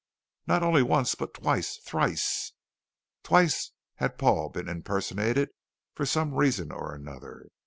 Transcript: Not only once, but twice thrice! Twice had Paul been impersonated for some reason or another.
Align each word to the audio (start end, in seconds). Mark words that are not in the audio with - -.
Not 0.47 0.63
only 0.63 0.81
once, 0.81 1.13
but 1.13 1.35
twice 1.35 1.77
thrice! 1.77 2.53
Twice 3.21 3.71
had 3.97 4.17
Paul 4.17 4.49
been 4.49 4.67
impersonated 4.67 5.49
for 5.93 6.07
some 6.07 6.33
reason 6.33 6.71
or 6.71 6.95
another. 6.95 7.45